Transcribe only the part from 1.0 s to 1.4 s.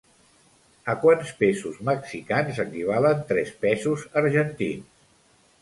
quants